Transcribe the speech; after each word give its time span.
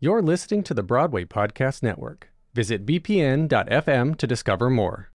You're 0.00 0.22
listening 0.22 0.62
to 0.62 0.74
the 0.74 0.84
Broadway 0.84 1.24
Podcast 1.24 1.82
Network. 1.82 2.30
Visit 2.54 2.86
bpn.fm 2.86 4.16
to 4.16 4.26
discover 4.28 4.70
more. 4.70 5.10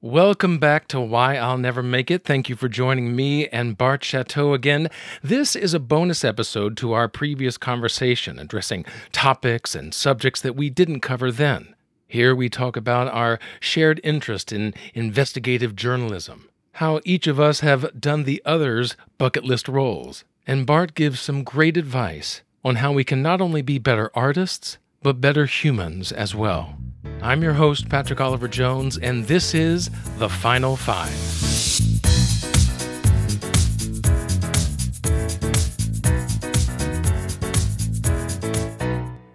Welcome 0.00 0.58
back 0.58 0.86
to 0.88 1.00
Why 1.00 1.34
I'll 1.34 1.58
Never 1.58 1.82
Make 1.82 2.12
It. 2.12 2.24
Thank 2.24 2.48
you 2.48 2.54
for 2.54 2.68
joining 2.68 3.16
me 3.16 3.48
and 3.48 3.76
Bart 3.76 4.02
Shatto 4.02 4.54
again. 4.54 4.88
This 5.20 5.56
is 5.56 5.74
a 5.74 5.80
bonus 5.80 6.24
episode 6.24 6.76
to 6.76 6.92
our 6.92 7.08
previous 7.08 7.58
conversation 7.58 8.38
addressing 8.38 8.84
topics 9.10 9.74
and 9.74 9.92
subjects 9.92 10.40
that 10.42 10.54
we 10.54 10.70
didn't 10.70 11.00
cover 11.00 11.32
then. 11.32 11.74
Here 12.06 12.32
we 12.32 12.48
talk 12.48 12.76
about 12.76 13.12
our 13.12 13.40
shared 13.58 14.00
interest 14.04 14.52
in 14.52 14.74
investigative 14.94 15.74
journalism, 15.74 16.48
how 16.74 17.00
each 17.04 17.26
of 17.26 17.40
us 17.40 17.60
have 17.60 18.00
done 18.00 18.22
the 18.22 18.40
other's 18.44 18.94
bucket 19.18 19.42
list 19.42 19.66
roles, 19.66 20.22
and 20.46 20.66
Bart 20.66 20.94
gives 20.94 21.18
some 21.18 21.42
great 21.42 21.76
advice 21.76 22.42
on 22.64 22.76
how 22.76 22.92
we 22.92 23.04
can 23.04 23.22
not 23.22 23.40
only 23.40 23.62
be 23.62 23.78
better 23.78 24.10
artists, 24.14 24.78
but 25.02 25.20
better 25.20 25.46
humans 25.46 26.12
as 26.12 26.34
well. 26.34 26.76
I'm 27.22 27.42
your 27.42 27.54
host, 27.54 27.88
Patrick 27.88 28.20
Oliver 28.20 28.48
Jones, 28.48 28.98
and 28.98 29.26
this 29.26 29.54
is 29.54 29.90
The 30.18 30.28
Final 30.28 30.76
Five. 30.76 31.10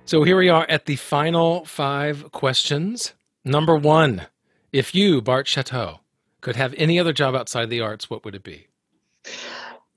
So 0.08 0.24
here 0.24 0.38
we 0.38 0.50
are 0.50 0.68
at 0.70 0.86
the 0.86 0.96
final 0.96 1.66
five 1.66 2.32
questions. 2.32 3.14
Number 3.44 3.76
one 3.76 4.28
If 4.72 4.94
you, 4.94 5.20
Bart 5.22 5.48
Shatto, 5.48 6.00
could 6.42 6.56
have 6.56 6.76
any 6.78 7.00
other 7.00 7.12
job 7.12 7.34
outside 7.34 7.72
the 7.72 7.82
arts, 7.82 8.08
what 8.08 8.24
would 8.24 8.36
it 8.36 8.44
be? 8.44 8.68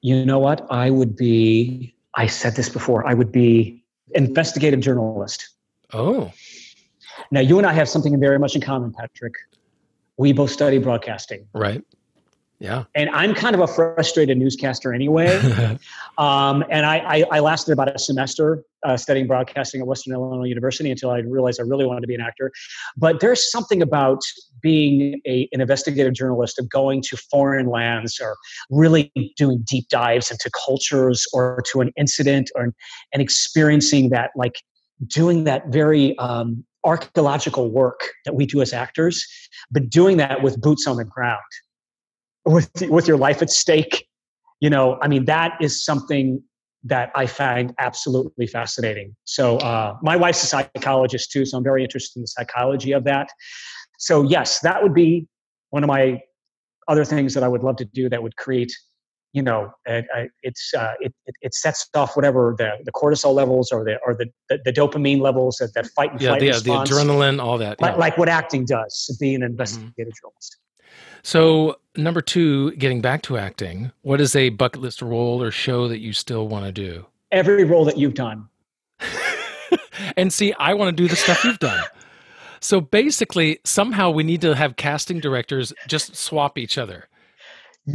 You 0.01 0.25
know 0.25 0.39
what? 0.39 0.67
I 0.71 0.89
would 0.89 1.15
be, 1.15 1.95
I 2.17 2.27
said 2.27 2.57
this 2.57 2.69
before, 2.69 3.07
I 3.07 3.15
would 3.15 3.31
be 3.33 3.85
investigative 4.15 4.81
journalist. 4.81 5.49
Oh, 5.93 6.33
Now, 7.31 7.41
you 7.41 7.59
and 7.59 7.67
I 7.67 7.73
have 7.73 7.89
something 7.89 8.19
very 8.21 8.39
much 8.39 8.55
in 8.55 8.61
common, 8.61 8.93
Patrick. 8.93 9.35
We 10.17 10.33
both 10.33 10.51
study 10.51 10.79
broadcasting. 10.79 11.47
right. 11.53 11.83
Yeah. 12.61 12.85
And 12.97 13.09
I'm 13.11 13.35
kind 13.35 13.55
of 13.55 13.61
a 13.61 13.69
frustrated 13.69 14.37
newscaster 14.37 14.93
anyway. 14.93 15.29
um, 16.19 16.65
and 16.71 16.85
I, 16.85 16.99
I, 16.99 17.25
I 17.33 17.41
lasted 17.41 17.73
about 17.73 17.95
a 17.95 17.99
semester 17.99 18.65
uh, 18.85 18.97
studying 18.97 19.29
broadcasting 19.29 19.81
at 19.81 19.87
Western 19.87 20.13
Illinois 20.13 20.47
University 20.47 20.91
until 20.91 21.11
I 21.11 21.19
realized 21.19 21.61
I 21.61 21.65
really 21.65 21.87
wanted 21.87 22.01
to 22.01 22.09
be 22.09 22.17
an 22.17 22.21
actor. 22.21 22.51
But 22.97 23.21
there's 23.21 23.51
something 23.51 23.81
about 23.81 24.21
being 24.61 25.21
a, 25.25 25.49
an 25.53 25.61
investigative 25.61 26.15
journalist 26.15 26.59
of 26.59 26.69
going 26.69 27.03
to 27.03 27.17
foreign 27.17 27.69
lands 27.69 28.19
or 28.21 28.37
really 28.71 29.13
doing 29.37 29.65
deep 29.69 29.89
dives 29.89 30.31
into 30.31 30.51
cultures 30.67 31.27
or 31.33 31.63
to 31.71 31.81
an 31.81 31.93
incident 31.97 32.51
or 32.57 32.75
and 33.13 33.23
experiencing 33.23 34.11
that 34.11 34.31
like 34.35 34.57
doing 35.07 35.45
that 35.45 35.69
very 35.69 36.19
um, 36.19 36.65
archaeological 36.85 37.71
work 37.71 38.01
that 38.25 38.35
we 38.35 38.47
do 38.47 38.61
as 38.61 38.73
actors, 38.73 39.27
but 39.71 39.89
doing 39.91 40.17
that 40.17 40.43
with 40.43 40.61
boots 40.61 40.89
on 40.89 40.97
the 40.97 41.05
ground, 41.05 41.41
with 42.49 42.71
with 42.89 43.07
your 43.07 43.17
life 43.17 43.43
at 43.43 43.51
stake. 43.51 44.07
You 44.61 44.71
know, 44.71 44.99
I 45.01 45.09
mean, 45.09 45.25
that 45.27 45.57
is 45.61 45.85
something 45.85 46.43
that 46.85 47.11
I 47.15 47.27
find 47.27 47.75
absolutely 47.79 48.47
fascinating. 48.47 49.15
So, 49.25 49.59
uh, 49.59 49.97
my 50.03 50.17
wife's 50.17 50.43
a 50.43 50.47
psychologist 50.47 51.31
too, 51.31 51.45
so 51.45 51.59
I'm 51.59 51.65
very 51.65 51.83
interested 51.85 52.19
in 52.19 52.23
the 52.23 52.29
psychology 52.29 52.93
of 52.93 53.05
that. 53.05 53.29
So, 53.99 54.23
yes, 54.23 54.61
that 54.61 54.83
would 54.83 54.95
be 54.95 55.29
one 55.71 55.85
of 55.85 55.89
my 55.89 56.21
other 56.89 57.05
things 57.05 57.35
that 57.35 57.43
I 57.43 57.49
would 57.49 57.63
love 57.63 57.77
to 57.77 57.85
do 57.85 58.09
that 58.09 58.23
would 58.23 58.37
create 58.37 58.73
you 59.35 59.43
know, 59.43 59.71
uh, 59.87 60.01
it's 60.43 60.73
uh, 60.75 60.95
it, 61.01 61.13
it, 61.27 61.35
it 61.43 61.55
sets 61.55 61.89
off 61.95 62.17
whatever 62.17 62.55
the, 62.57 62.71
the 62.85 62.93
cortisol 62.93 63.35
levels 63.35 63.71
or 63.71 63.85
the 63.85 63.99
or 64.07 64.15
the, 64.15 64.27
the, 64.49 64.59
the 64.65 64.73
dopamine 64.73 65.21
levels 65.21 65.59
that, 65.59 65.75
that 65.75 65.87
fight 65.89 66.13
and 66.13 66.21
Yeah, 66.21 66.31
flight 66.31 66.41
the, 66.41 66.47
the 66.47 66.71
adrenaline, 66.71 67.43
all 67.43 67.59
that. 67.59 67.81
like, 67.81 67.93
yeah. 67.93 67.99
like 67.99 68.17
what 68.17 68.29
acting 68.29 68.65
does, 68.65 69.17
being 69.21 69.37
an 69.37 69.43
investigative 69.43 70.15
journalist. 70.21 70.57
So, 71.23 71.77
number 71.97 72.21
two, 72.21 72.73
getting 72.73 73.01
back 73.01 73.23
to 73.23 73.37
acting, 73.37 73.93
what 74.03 74.21
is 74.21 74.35
a 74.37 74.51
bucket 74.51 74.81
list 74.81 75.03
role 75.03 75.43
or 75.43 75.51
show 75.51 75.89
that 75.89 75.99
you 75.99 76.13
still 76.13 76.49
want 76.49 76.65
to 76.65 76.73
do? 76.73 77.07
Every 77.33 77.65
role 77.65 77.85
that 77.85 77.99
you've 77.99 78.15
done, 78.15 78.49
And 80.17 80.33
see, 80.33 80.53
I 80.55 80.75
want 80.75 80.97
to 80.97 81.03
do 81.03 81.09
the 81.09 81.17
stuff 81.17 81.45
you've 81.45 81.59
done. 81.59 81.83
So 82.61 82.81
basically, 82.81 83.61
somehow 83.65 84.11
we 84.11 84.23
need 84.23 84.41
to 84.41 84.55
have 84.55 84.77
casting 84.77 85.21
directors 85.21 85.73
just 85.87 86.17
swap 86.17 86.59
each 86.59 86.79
other. 86.79 87.09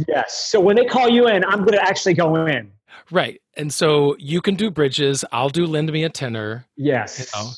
yes. 0.08 0.34
So 0.34 0.60
when 0.60 0.76
they 0.76 0.84
call 0.84 1.08
you 1.08 1.28
in, 1.28 1.44
I'm 1.44 1.60
going 1.60 1.74
to 1.74 1.82
actually 1.82 2.14
go 2.14 2.46
in. 2.46 2.72
Right. 3.10 3.42
And 3.56 3.72
so 3.72 4.16
you 4.18 4.40
can 4.40 4.54
do 4.54 4.70
bridges. 4.70 5.24
I'll 5.32 5.50
do 5.50 5.66
lend 5.66 5.92
me 5.92 6.04
a 6.04 6.08
tenor. 6.08 6.64
Yes. 6.76 7.18
You 7.34 7.40
know. 7.42 7.50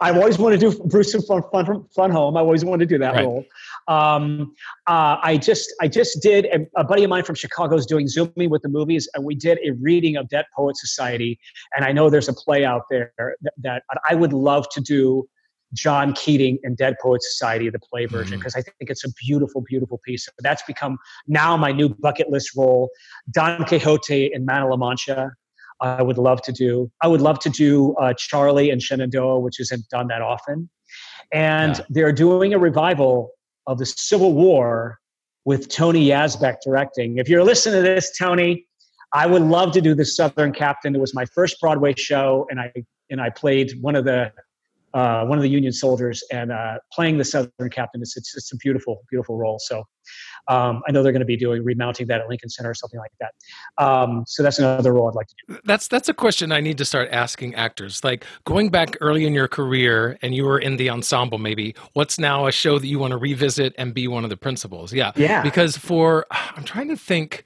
I've 0.00 0.16
always 0.16 0.38
wanted 0.38 0.60
to 0.60 0.70
do 0.72 0.78
Bruce 0.84 1.12
from 1.12 1.22
Fun, 1.22 1.42
Fun, 1.52 1.84
Fun 1.94 2.10
Home. 2.10 2.36
I 2.36 2.40
always 2.40 2.64
wanted 2.64 2.88
to 2.88 2.94
do 2.94 2.98
that 2.98 3.14
Right. 3.14 3.24
role. 3.24 3.44
Um, 3.88 4.54
uh, 4.86 5.16
I 5.22 5.36
just 5.36 5.72
I 5.80 5.88
just 5.88 6.20
did 6.22 6.46
a, 6.46 6.66
a 6.80 6.84
buddy 6.84 7.04
of 7.04 7.10
mine 7.10 7.24
from 7.24 7.34
Chicago 7.36 7.76
is 7.76 7.86
doing 7.86 8.08
zooming 8.08 8.50
with 8.50 8.62
the 8.62 8.68
movies, 8.68 9.08
and 9.14 9.24
we 9.24 9.34
did 9.34 9.58
a 9.64 9.70
reading 9.80 10.16
of 10.16 10.28
Dead 10.28 10.46
Poet 10.56 10.76
Society. 10.76 11.38
And 11.76 11.84
I 11.84 11.92
know 11.92 12.10
there's 12.10 12.28
a 12.28 12.32
play 12.34 12.64
out 12.64 12.82
there 12.90 13.12
that, 13.18 13.52
that 13.58 13.82
I 14.08 14.14
would 14.14 14.32
love 14.32 14.66
to 14.70 14.80
do. 14.80 15.28
John 15.74 16.12
Keating 16.12 16.58
and 16.64 16.76
Dead 16.76 16.96
Poet 17.00 17.22
Society, 17.22 17.70
the 17.70 17.78
play 17.78 18.04
version, 18.04 18.36
Mhm. 18.36 18.40
because 18.40 18.54
I 18.54 18.60
think 18.60 18.90
it's 18.90 19.06
a 19.06 19.08
beautiful, 19.24 19.62
beautiful 19.62 19.98
piece. 20.04 20.26
So 20.26 20.32
that's 20.40 20.62
become 20.64 20.98
now 21.26 21.56
my 21.56 21.72
new 21.72 21.88
bucket 21.88 22.28
list 22.28 22.54
role. 22.54 22.90
Don 23.30 23.64
Quixote 23.64 24.30
in 24.34 24.44
Man 24.44 24.64
of 24.64 24.68
La 24.68 24.76
Mancha. 24.76 25.30
I 25.82 26.00
would 26.02 26.16
love 26.18 26.40
to 26.42 26.52
do. 26.52 26.90
I 27.02 27.08
would 27.08 27.20
love 27.20 27.38
to 27.40 27.50
do 27.50 27.94
uh, 28.00 28.14
Charlie 28.16 28.70
and 28.70 28.80
Shenandoah, 28.80 29.40
which 29.40 29.58
isn't 29.60 29.88
done 29.90 30.06
that 30.08 30.22
often. 30.22 30.70
And 31.32 31.76
Yeah. 31.78 31.84
they're 31.90 32.12
doing 32.12 32.54
a 32.54 32.58
revival 32.58 33.30
of 33.66 33.78
the 33.78 33.86
Civil 33.86 34.32
War 34.32 34.98
with 35.44 35.68
Tony 35.68 36.06
Yazbeck 36.06 36.56
directing. 36.64 37.18
If 37.18 37.28
you're 37.28 37.42
listening 37.44 37.82
to 37.82 37.82
this, 37.82 38.16
Tony, 38.16 38.66
I 39.12 39.26
would 39.26 39.42
love 39.42 39.72
to 39.72 39.80
do 39.80 39.94
the 39.94 40.04
Southern 40.04 40.52
Captain. 40.52 40.94
It 40.94 41.00
was 41.00 41.14
my 41.14 41.24
first 41.26 41.60
Broadway 41.60 41.94
show, 41.96 42.46
and 42.50 42.60
I 42.60 42.72
and 43.10 43.20
I 43.20 43.28
played 43.30 43.72
one 43.80 43.94
of 43.96 44.04
the 44.04 44.32
uh, 44.94 45.24
one 45.24 45.38
of 45.38 45.42
the 45.42 45.48
Union 45.48 45.72
soldiers, 45.72 46.22
and 46.30 46.52
uh, 46.52 46.78
playing 46.92 47.18
the 47.18 47.24
Southern 47.24 47.70
Captain. 47.70 48.00
It's, 48.00 48.16
it's 48.16 48.36
it's 48.36 48.52
a 48.52 48.56
beautiful 48.56 49.02
beautiful 49.10 49.36
role. 49.36 49.58
So 49.58 49.84
um, 50.48 50.82
I 50.86 50.92
know 50.92 51.02
they're 51.02 51.12
going 51.12 51.20
to 51.20 51.26
be 51.26 51.36
doing 51.36 51.64
remounting 51.64 52.06
that 52.08 52.20
at 52.20 52.28
Lincoln 52.28 52.50
Center 52.50 52.70
or 52.70 52.74
something 52.74 52.98
like 52.98 53.12
that. 53.20 53.84
Um, 53.84 54.24
so 54.26 54.42
that's 54.42 54.58
another 54.58 54.92
role 54.92 55.08
I'd 55.08 55.14
like 55.14 55.28
to 55.28 55.34
do. 55.48 55.58
That's 55.64 55.88
that's 55.88 56.08
a 56.08 56.14
question 56.14 56.52
I 56.52 56.60
need 56.60 56.78
to 56.78 56.84
start 56.84 57.08
asking 57.10 57.54
actors. 57.54 58.02
Like 58.04 58.24
going 58.44 58.68
back 58.70 58.96
early 59.00 59.26
in 59.26 59.34
your 59.34 59.48
career 59.48 60.18
and 60.22 60.34
you 60.34 60.44
were 60.44 60.58
in 60.58 60.76
the 60.76 60.90
ensemble 60.90 61.38
maybe, 61.38 61.74
what's 61.92 62.18
now 62.18 62.46
a 62.46 62.52
show 62.52 62.78
that 62.78 62.86
you 62.86 62.98
want 62.98 63.12
to 63.12 63.18
revisit 63.18 63.74
and 63.78 63.94
be 63.94 64.08
one 64.08 64.24
of 64.24 64.30
the 64.30 64.36
principals? 64.36 64.92
Yeah. 64.92 65.12
Yeah. 65.16 65.42
Because 65.42 65.76
for 65.76 66.26
I'm 66.30 66.64
trying 66.64 66.88
to 66.88 66.96
think 66.96 67.44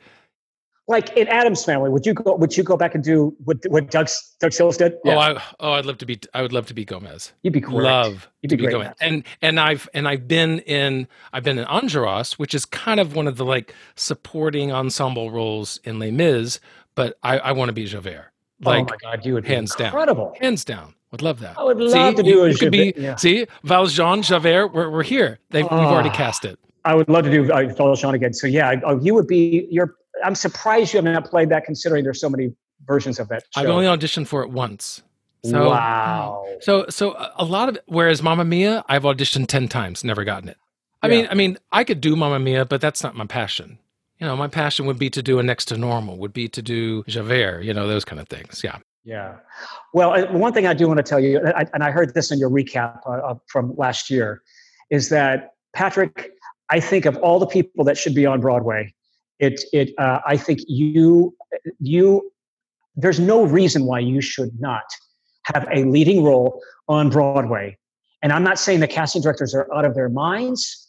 like 0.88 1.16
in 1.16 1.26
Addams 1.28 1.64
family, 1.64 1.90
would 1.90 2.06
you 2.06 2.14
go? 2.14 2.36
Would 2.36 2.56
you 2.56 2.62
go 2.62 2.76
back 2.76 2.94
and 2.94 3.02
do 3.02 3.34
what 3.44 3.56
what 3.68 3.90
Doug 3.90 4.08
Doug 4.40 4.52
Sills 4.52 4.76
did? 4.76 4.94
Oh, 5.04 5.18
I, 5.18 5.42
oh, 5.60 5.72
I'd 5.72 5.84
love 5.86 5.98
to 5.98 6.06
be. 6.06 6.20
I 6.32 6.42
would 6.42 6.52
love 6.52 6.66
to 6.66 6.74
be 6.74 6.84
Gomez. 6.84 7.32
you'd 7.42 7.52
be 7.52 7.60
great. 7.60 7.82
Love 7.84 8.28
You'd 8.42 8.50
to 8.50 8.56
be 8.56 8.62
be 8.62 8.72
great 8.72 8.72
Gomez. 8.72 8.88
at. 8.88 8.96
And 9.00 9.24
and 9.42 9.58
I've 9.58 9.88
and 9.94 10.06
I've 10.06 10.28
been 10.28 10.60
in 10.60 11.08
I've 11.32 11.42
been 11.42 11.58
in 11.58 11.64
Enjolras, 11.66 12.34
which 12.34 12.54
is 12.54 12.64
kind 12.64 13.00
of 13.00 13.16
one 13.16 13.26
of 13.26 13.36
the 13.36 13.44
like 13.44 13.74
supporting 13.96 14.70
ensemble 14.72 15.30
roles 15.30 15.78
in 15.84 15.98
Les 15.98 16.10
Mis. 16.10 16.60
But 16.94 17.18
I, 17.22 17.38
I 17.38 17.52
want 17.52 17.68
to 17.68 17.72
be 17.72 17.84
Javert. 17.86 18.30
Like 18.60 18.88
oh 18.90 18.96
my 19.04 19.10
God, 19.16 19.26
you 19.26 19.34
would 19.34 19.42
be 19.44 19.50
hands 19.50 19.74
down. 19.74 19.88
incredible. 19.88 20.34
hands 20.40 20.64
down. 20.64 20.94
Would 21.10 21.20
love 21.22 21.40
that. 21.40 21.58
I 21.58 21.64
would 21.64 21.78
See, 21.78 21.98
love 21.98 22.14
to 22.16 22.22
do 22.22 22.30
you, 22.30 22.44
a 22.44 22.48
you 22.50 22.56
could 22.56 22.72
be 22.72 22.92
yeah. 22.96 23.16
see 23.16 23.46
Valjean 23.64 24.22
Javert. 24.22 24.68
We're 24.68 24.88
we're 24.90 25.02
here. 25.02 25.38
They've, 25.50 25.64
we've 25.64 25.72
already 25.72 26.08
Ah. 26.10 26.14
cast 26.14 26.44
it. 26.44 26.58
I 26.84 26.94
would 26.94 27.08
love 27.08 27.24
to 27.24 27.30
do 27.30 27.50
uh, 27.52 27.68
Valjean 27.76 28.14
again. 28.14 28.32
So 28.32 28.46
yeah, 28.46 28.70
I- 28.70 28.80
oh, 28.84 29.00
you 29.00 29.14
would 29.14 29.26
be. 29.26 29.66
You're. 29.70 29.94
I'm 30.24 30.34
surprised 30.34 30.92
you 30.92 30.98
have 30.98 31.04
not 31.04 31.28
played 31.28 31.48
that, 31.50 31.64
considering 31.64 32.04
there's 32.04 32.20
so 32.20 32.30
many 32.30 32.52
versions 32.86 33.18
of 33.18 33.28
that 33.28 33.44
show. 33.54 33.60
I've 33.62 33.68
only 33.68 33.86
auditioned 33.86 34.26
for 34.26 34.42
it 34.42 34.50
once. 34.50 35.02
So, 35.44 35.70
wow. 35.70 36.44
So 36.60 36.86
so 36.88 37.16
a- 37.36 37.44
lot 37.44 37.68
of 37.68 37.78
whereas 37.86 38.22
Mamma 38.22 38.44
Mia, 38.44 38.84
I've 38.88 39.04
auditioned 39.04 39.46
ten 39.46 39.68
times, 39.68 40.02
never 40.02 40.24
gotten 40.24 40.48
it. 40.48 40.56
I 41.02 41.08
Yeah. 41.08 41.16
mean, 41.16 41.28
I 41.30 41.34
mean, 41.34 41.58
I 41.72 41.84
could 41.84 42.00
do 42.00 42.16
Mamma 42.16 42.38
Mia, 42.38 42.64
but 42.64 42.80
that's 42.80 43.02
not 43.02 43.14
my 43.14 43.26
passion. 43.26 43.78
You 44.18 44.26
know, 44.26 44.36
my 44.36 44.48
passion 44.48 44.86
would 44.86 44.98
be 44.98 45.10
to 45.10 45.22
do 45.22 45.38
a 45.38 45.42
next 45.42 45.66
to 45.66 45.76
normal, 45.76 46.16
would 46.18 46.32
be 46.32 46.48
to 46.48 46.62
do 46.62 47.04
Javert, 47.06 47.62
you 47.62 47.74
know, 47.74 47.86
those 47.86 48.04
kind 48.04 48.20
of 48.20 48.28
things. 48.28 48.62
Yeah. 48.64 48.78
Yeah. 49.04 49.36
Well, 49.94 50.14
uh, 50.14 50.32
one 50.32 50.52
thing 50.52 50.66
I 50.66 50.74
do 50.74 50.88
want 50.88 50.98
to 50.98 51.02
tell 51.04 51.20
you, 51.20 51.38
and 51.38 51.84
I, 51.84 51.90
heard 51.92 52.12
this 52.14 52.32
in 52.32 52.40
your 52.40 52.50
recap 52.50 53.00
uh, 53.06 53.10
uh, 53.10 53.34
from 53.46 53.76
last 53.76 54.10
year, 54.10 54.42
is 54.90 55.10
that 55.10 55.52
Patrick, 55.74 56.32
I 56.70 56.80
think 56.80 57.06
of 57.06 57.16
all 57.18 57.38
the 57.38 57.46
people 57.46 57.84
that 57.84 57.96
should 57.96 58.16
be 58.16 58.26
on 58.26 58.40
Broadway, 58.40 58.92
it 59.38 59.62
it 59.72 59.92
uh, 59.98 60.20
I 60.26 60.36
think 60.36 60.60
you 60.66 61.34
you 61.80 62.30
there's 62.96 63.20
no 63.20 63.44
reason 63.44 63.84
why 63.84 64.00
you 64.00 64.20
should 64.20 64.58
not 64.60 64.84
have 65.54 65.66
a 65.72 65.84
leading 65.84 66.24
role 66.24 66.62
on 66.88 67.10
Broadway. 67.10 67.76
And 68.22 68.32
I'm 68.32 68.42
not 68.42 68.58
saying 68.58 68.80
the 68.80 68.88
casting 68.88 69.22
directors 69.22 69.54
are 69.54 69.72
out 69.74 69.84
of 69.84 69.94
their 69.94 70.08
minds. 70.08 70.88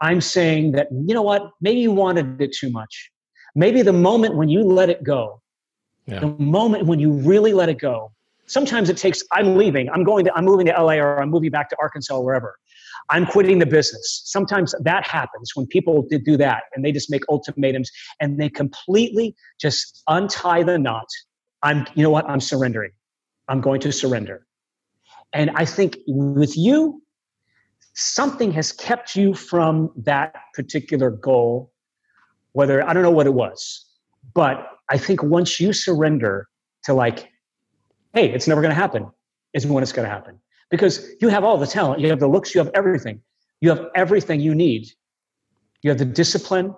I'm 0.00 0.20
saying 0.20 0.72
that 0.72 0.88
you 0.92 1.14
know 1.14 1.22
what, 1.22 1.50
maybe 1.60 1.80
you 1.80 1.90
wanted 1.90 2.40
it 2.40 2.52
too 2.52 2.70
much. 2.70 3.10
Maybe 3.56 3.82
the 3.82 3.92
moment 3.92 4.36
when 4.36 4.48
you 4.48 4.62
let 4.62 4.88
it 4.88 5.02
go, 5.02 5.42
Yeah. 6.06 6.20
the 6.20 6.28
moment 6.38 6.86
when 6.86 7.00
you 7.00 7.12
really 7.12 7.52
let 7.52 7.68
it 7.68 7.78
go 7.78 8.12
Sometimes 8.48 8.88
it 8.88 8.96
takes, 8.96 9.22
I'm 9.30 9.56
leaving, 9.56 9.90
I'm 9.90 10.04
going 10.04 10.24
to, 10.24 10.34
I'm 10.34 10.44
moving 10.46 10.66
to 10.66 10.72
LA 10.72 10.94
or 10.94 11.20
I'm 11.20 11.30
moving 11.30 11.50
back 11.50 11.68
to 11.68 11.76
Arkansas 11.80 12.16
or 12.16 12.24
wherever. 12.24 12.58
I'm 13.10 13.26
quitting 13.26 13.58
the 13.58 13.66
business. 13.66 14.22
Sometimes 14.24 14.74
that 14.82 15.06
happens 15.06 15.52
when 15.54 15.66
people 15.66 16.06
do 16.24 16.36
that 16.36 16.64
and 16.74 16.84
they 16.84 16.92
just 16.92 17.10
make 17.10 17.22
ultimatums 17.28 17.90
and 18.20 18.38
they 18.38 18.48
completely 18.48 19.34
just 19.60 20.02
untie 20.08 20.62
the 20.62 20.78
knot. 20.78 21.06
I'm, 21.62 21.86
you 21.94 22.02
know 22.02 22.10
what? 22.10 22.28
I'm 22.28 22.40
surrendering. 22.40 22.92
I'm 23.48 23.60
going 23.60 23.80
to 23.80 23.92
surrender. 23.92 24.46
And 25.32 25.50
I 25.54 25.64
think 25.64 25.98
with 26.06 26.56
you, 26.56 27.02
something 27.94 28.52
has 28.52 28.72
kept 28.72 29.16
you 29.16 29.34
from 29.34 29.90
that 29.96 30.34
particular 30.54 31.10
goal, 31.10 31.72
whether 32.52 32.86
I 32.86 32.92
don't 32.92 33.02
know 33.02 33.10
what 33.10 33.26
it 33.26 33.34
was, 33.34 33.86
but 34.34 34.68
I 34.90 34.98
think 34.98 35.22
once 35.22 35.58
you 35.58 35.72
surrender 35.72 36.48
to 36.84 36.94
like, 36.94 37.30
hey, 38.14 38.30
it's 38.30 38.46
never 38.46 38.60
going 38.60 38.70
to 38.70 38.80
happen, 38.80 39.10
is 39.52 39.66
when 39.66 39.82
it's 39.82 39.92
going 39.92 40.06
to 40.06 40.14
happen. 40.14 40.38
Because 40.70 41.10
you 41.20 41.28
have 41.28 41.44
all 41.44 41.56
the 41.56 41.66
talent, 41.66 42.00
you 42.00 42.08
have 42.10 42.20
the 42.20 42.28
looks, 42.28 42.54
you 42.54 42.58
have 42.58 42.70
everything. 42.74 43.20
You 43.60 43.70
have 43.70 43.86
everything 43.94 44.40
you 44.40 44.54
need. 44.54 44.88
You 45.82 45.90
have 45.90 45.98
the 45.98 46.04
discipline. 46.04 46.74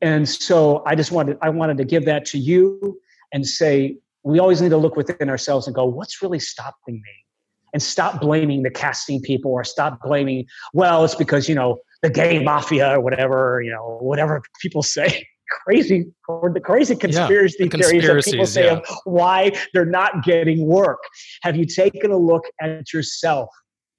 And 0.00 0.28
so 0.28 0.82
I 0.86 0.94
just 0.94 1.12
wanted, 1.12 1.38
I 1.42 1.50
wanted 1.50 1.78
to 1.78 1.84
give 1.84 2.04
that 2.06 2.24
to 2.26 2.38
you 2.38 2.98
and 3.32 3.46
say, 3.46 3.96
we 4.24 4.38
always 4.38 4.60
need 4.60 4.70
to 4.70 4.76
look 4.76 4.96
within 4.96 5.28
ourselves 5.28 5.66
and 5.66 5.74
go, 5.74 5.84
what's 5.84 6.22
really 6.22 6.38
stopping 6.38 6.94
me? 6.94 7.24
And 7.72 7.82
stop 7.82 8.20
blaming 8.20 8.62
the 8.62 8.70
casting 8.70 9.22
people 9.22 9.50
or 9.50 9.64
stop 9.64 10.00
blaming, 10.02 10.46
well, 10.74 11.04
it's 11.04 11.14
because, 11.14 11.48
you 11.48 11.54
know, 11.54 11.78
the 12.02 12.10
gay 12.10 12.42
mafia 12.42 12.96
or 12.96 13.00
whatever, 13.00 13.62
you 13.64 13.70
know, 13.70 13.98
whatever 14.00 14.42
people 14.60 14.82
say. 14.96 15.26
Crazy 15.64 16.06
or 16.28 16.50
the 16.52 16.60
crazy 16.60 16.96
conspiracy 16.96 17.56
yeah, 17.60 17.68
the 17.68 17.78
theories 17.78 18.24
that 18.24 18.30
people 18.30 18.46
say 18.46 18.66
yeah. 18.66 18.72
of 18.78 18.86
why 19.04 19.52
they're 19.74 19.84
not 19.84 20.24
getting 20.24 20.66
work. 20.66 20.98
Have 21.42 21.56
you 21.56 21.66
taken 21.66 22.10
a 22.10 22.16
look 22.16 22.44
at 22.60 22.92
yourself? 22.92 23.48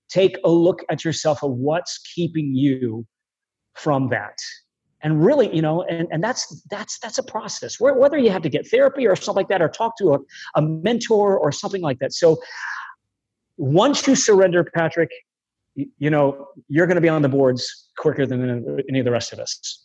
Take 0.09 0.37
a 0.43 0.49
look 0.49 0.83
at 0.89 1.03
yourself 1.03 1.43
of 1.43 1.51
what's 1.51 1.99
keeping 2.15 2.53
you 2.53 3.05
from 3.75 4.09
that 4.09 4.37
and 5.03 5.23
really 5.23 5.53
you 5.53 5.61
know 5.61 5.83
and, 5.83 6.07
and 6.11 6.23
that's 6.23 6.63
that's 6.69 6.97
that's 6.99 7.17
a 7.17 7.23
process 7.23 7.79
whether 7.79 8.17
you 8.17 8.29
have 8.31 8.41
to 8.41 8.49
get 8.49 8.67
therapy 8.67 9.05
or 9.05 9.15
something 9.15 9.35
like 9.35 9.49
that 9.49 9.61
or 9.61 9.69
talk 9.69 9.97
to 9.97 10.13
a, 10.13 10.19
a 10.55 10.61
mentor 10.61 11.37
or 11.37 11.51
something 11.51 11.81
like 11.81 11.99
that 11.99 12.13
so 12.13 12.37
once 13.57 14.07
you 14.07 14.15
surrender 14.15 14.63
patrick 14.63 15.09
you 15.75 16.09
know 16.09 16.47
you're 16.67 16.87
going 16.87 16.95
to 16.95 17.01
be 17.01 17.09
on 17.09 17.21
the 17.21 17.29
boards 17.29 17.89
quicker 17.97 18.25
than 18.25 18.83
any 18.89 18.99
of 18.99 19.05
the 19.05 19.11
rest 19.11 19.33
of 19.33 19.39
us 19.39 19.82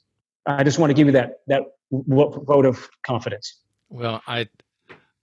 i 0.48 0.64
just 0.64 0.78
want 0.78 0.90
to 0.90 0.94
give 0.94 1.06
you 1.06 1.12
that 1.12 1.40
that 1.46 1.62
vote 1.90 2.66
of 2.66 2.88
confidence 3.02 3.60
well 3.88 4.20
i 4.26 4.46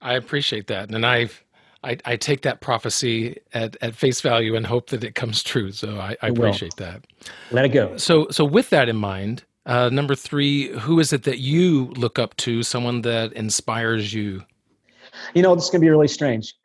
i 0.02 0.14
appreciate 0.14 0.68
that 0.68 0.90
and 0.90 1.06
i've 1.06 1.44
I, 1.86 1.98
I 2.04 2.16
take 2.16 2.42
that 2.42 2.62
prophecy 2.62 3.38
at, 3.54 3.78
at 3.80 3.96
face 3.96 4.20
value 4.20 4.56
and 4.56 4.66
hope 4.66 4.90
that 4.90 5.04
it 5.04 5.14
comes 5.14 5.44
true. 5.44 5.72
So 5.72 6.00
I, 6.00 6.18
I 6.20 6.30
appreciate 6.30 6.76
that. 6.78 7.06
Let 7.52 7.64
it 7.64 7.70
go. 7.70 7.96
So 7.98 8.28
so 8.32 8.44
with 8.44 8.72
that 8.72 8.90
in 8.90 8.96
mind, 8.96 9.44
uh, 9.68 9.90
number 9.90 10.16
three, 10.16 10.70
who 10.80 11.00
is 11.00 11.14
it 11.14 11.24
that 11.24 11.40
you 11.40 11.86
look 11.96 12.18
up 12.18 12.36
to? 12.38 12.64
Someone 12.64 13.02
that 13.04 13.34
inspires 13.34 14.14
you? 14.14 14.44
You 15.34 15.44
know, 15.44 15.56
this 15.56 15.66
is 15.66 15.70
going 15.70 15.82
to 15.82 15.86
be 15.86 15.90
really 15.90 16.08
strange, 16.08 16.56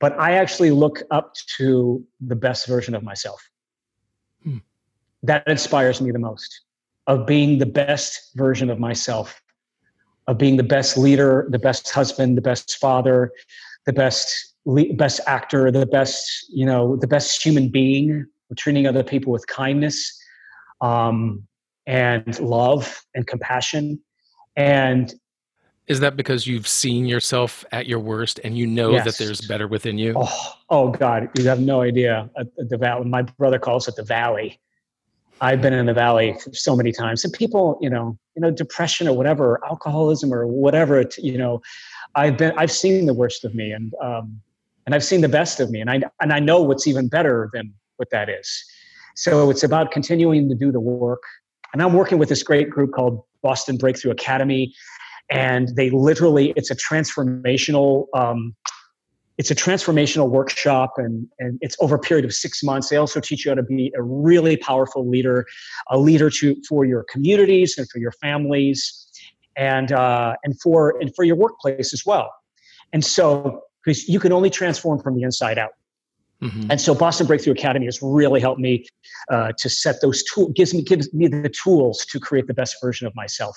but 0.00 0.18
I 0.18 0.32
actually 0.32 0.70
look 0.70 1.02
up 1.12 1.34
to 1.56 2.04
the 2.20 2.36
best 2.36 2.66
version 2.66 2.94
of 2.94 3.02
myself. 3.02 3.40
Hmm. 4.42 4.58
That 5.22 5.46
inspires 5.46 6.00
me 6.00 6.10
the 6.10 6.18
most 6.18 6.62
of 7.06 7.26
being 7.26 7.58
the 7.58 7.66
best 7.66 8.30
version 8.34 8.70
of 8.70 8.78
myself, 8.78 9.40
of 10.26 10.38
being 10.38 10.56
the 10.56 10.62
best 10.62 10.96
leader, 10.96 11.46
the 11.50 11.58
best 11.58 11.90
husband, 11.90 12.36
the 12.36 12.42
best 12.42 12.78
father, 12.78 13.32
the 13.84 13.92
best 13.92 14.54
best 14.96 15.20
actor, 15.28 15.70
the 15.70 15.86
best 15.86 16.46
you 16.48 16.66
know, 16.66 16.96
the 16.96 17.06
best 17.06 17.44
human 17.44 17.68
being, 17.68 18.26
treating 18.56 18.86
other 18.86 19.04
people 19.04 19.32
with 19.32 19.46
kindness. 19.46 20.18
Um, 20.80 21.46
and 21.86 22.38
love 22.40 23.04
and 23.14 23.26
compassion. 23.26 24.00
And 24.56 25.14
is 25.86 26.00
that 26.00 26.16
because 26.16 26.46
you've 26.46 26.66
seen 26.66 27.06
yourself 27.06 27.64
at 27.70 27.86
your 27.86 28.00
worst 28.00 28.40
and 28.42 28.58
you 28.58 28.66
know 28.66 28.92
yes. 28.92 29.04
that 29.04 29.18
there's 29.18 29.40
better 29.40 29.68
within 29.68 29.98
you? 29.98 30.14
Oh, 30.16 30.52
oh 30.68 30.88
God, 30.90 31.30
you 31.38 31.46
have 31.48 31.60
no 31.60 31.82
idea. 31.82 32.28
At 32.38 32.48
the 32.56 32.76
valley, 32.76 33.04
my 33.04 33.22
brother 33.22 33.58
calls 33.58 33.86
it 33.86 33.94
the 33.94 34.02
valley. 34.02 34.58
I've 35.40 35.60
been 35.60 35.72
in 35.72 35.86
the 35.86 35.94
valley 35.94 36.36
so 36.52 36.74
many 36.74 36.92
times, 36.92 37.24
and 37.24 37.32
people, 37.32 37.78
you 37.80 37.90
know, 37.90 38.18
you 38.34 38.42
know, 38.42 38.50
depression 38.50 39.06
or 39.08 39.16
whatever, 39.16 39.60
alcoholism 39.64 40.32
or 40.32 40.46
whatever, 40.46 41.04
you 41.18 41.38
know, 41.38 41.60
I've 42.14 42.36
been, 42.36 42.52
I've 42.56 42.72
seen 42.72 43.06
the 43.06 43.14
worst 43.14 43.44
of 43.44 43.54
me, 43.54 43.72
and 43.72 43.92
um, 44.02 44.40
and 44.86 44.94
I've 44.94 45.04
seen 45.04 45.20
the 45.20 45.28
best 45.28 45.60
of 45.60 45.70
me, 45.70 45.80
and 45.80 45.90
I 45.90 46.02
and 46.20 46.32
I 46.32 46.38
know 46.40 46.62
what's 46.62 46.86
even 46.86 47.08
better 47.08 47.50
than 47.52 47.74
what 47.96 48.10
that 48.10 48.28
is. 48.28 48.64
So 49.14 49.50
it's 49.50 49.62
about 49.62 49.92
continuing 49.92 50.48
to 50.50 50.54
do 50.54 50.70
the 50.70 50.80
work 50.80 51.22
and 51.76 51.82
I'm 51.82 51.92
working 51.92 52.16
with 52.16 52.30
this 52.30 52.42
great 52.42 52.70
group 52.70 52.92
called 52.92 53.22
Boston 53.42 53.76
Breakthrough 53.76 54.10
Academy, 54.10 54.74
and 55.30 55.68
they 55.76 55.90
literally 55.90 56.54
it's 56.56 56.70
a 56.70 56.74
transformational 56.74 58.06
um, 58.14 58.54
it's 59.38 59.50
a 59.50 59.54
transformational 59.54 60.30
workshop 60.30 60.94
and, 60.96 61.28
and 61.38 61.58
it's 61.60 61.76
over 61.80 61.96
a 61.96 61.98
period 61.98 62.24
of 62.24 62.32
six 62.32 62.62
months. 62.62 62.88
They 62.88 62.96
also 62.96 63.20
teach 63.20 63.44
you 63.44 63.50
how 63.50 63.56
to 63.56 63.62
be 63.62 63.92
a 63.96 64.02
really 64.02 64.56
powerful 64.56 65.08
leader 65.08 65.46
a 65.88 65.98
leader 65.98 66.30
to 66.30 66.56
for 66.68 66.84
your 66.84 67.04
communities 67.04 67.76
and 67.78 67.88
for 67.90 67.98
your 67.98 68.12
families 68.12 69.06
and 69.56 69.92
uh, 69.92 70.36
and 70.44 70.60
for 70.60 70.98
and 71.00 71.14
for 71.14 71.24
your 71.24 71.36
workplace 71.36 71.92
as 71.92 72.02
well. 72.06 72.32
And 72.92 73.04
so 73.04 73.62
because 73.84 74.08
you 74.08 74.18
can 74.18 74.32
only 74.32 74.50
transform 74.50 75.00
from 75.00 75.16
the 75.16 75.22
inside 75.22 75.58
out. 75.58 75.70
Mm-hmm. 76.42 76.70
And 76.70 76.80
so 76.80 76.94
Boston 76.94 77.26
Breakthrough 77.26 77.54
Academy 77.54 77.86
has 77.86 78.00
really 78.02 78.40
helped 78.40 78.60
me 78.60 78.84
uh, 79.30 79.52
to 79.56 79.70
set 79.70 80.02
those 80.02 80.22
tools, 80.24 80.52
gives 80.54 80.74
me, 80.74 80.82
gives 80.82 81.12
me 81.14 81.28
the 81.28 81.48
tools 81.48 82.04
to 82.10 82.20
create 82.20 82.46
the 82.46 82.52
best 82.52 82.76
version 82.82 83.06
of 83.06 83.14
myself 83.14 83.56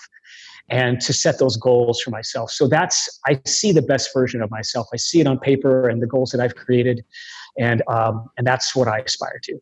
and 0.69 1.01
to 1.01 1.13
set 1.13 1.39
those 1.39 1.57
goals 1.57 2.01
for 2.01 2.11
myself. 2.11 2.51
So 2.51 2.67
that's, 2.67 3.19
I 3.25 3.39
see 3.45 3.71
the 3.71 3.81
best 3.81 4.11
version 4.13 4.41
of 4.41 4.51
myself. 4.51 4.87
I 4.93 4.97
see 4.97 5.19
it 5.19 5.27
on 5.27 5.39
paper 5.39 5.89
and 5.89 6.01
the 6.01 6.07
goals 6.07 6.31
that 6.31 6.41
I've 6.41 6.55
created. 6.55 7.03
And, 7.57 7.81
um, 7.87 8.29
and 8.37 8.45
that's 8.45 8.75
what 8.75 8.87
I 8.87 8.99
aspire 8.99 9.39
to. 9.43 9.59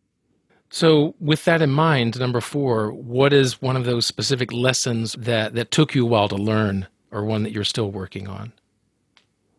So, 0.70 1.16
with 1.22 1.46
that 1.46 1.62
in 1.62 1.70
mind, 1.70 2.20
number 2.20 2.42
four, 2.42 2.92
what 2.92 3.32
is 3.32 3.62
one 3.62 3.78
of 3.78 3.86
those 3.86 4.06
specific 4.06 4.52
lessons 4.52 5.14
that, 5.14 5.56
that 5.56 5.72
took 5.72 5.96
you 5.96 6.06
a 6.06 6.10
while 6.10 6.28
to 6.28 6.36
learn 6.36 6.88
or 7.12 7.24
one 7.24 7.44
that 7.44 7.54
you're 7.54 7.64
still 7.64 7.90
working 7.90 8.28
on? 8.28 8.52